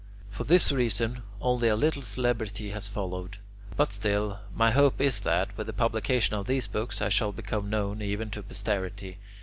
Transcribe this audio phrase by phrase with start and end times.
[0.31, 3.37] For this reason, only a little celebrity has followed;
[3.77, 7.69] but still, my hope is that, with the publication of these books, I shall become
[7.69, 9.19] known even to posterity.